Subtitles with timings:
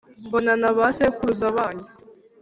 [0.25, 1.85] mbona n’abasekuruza banyu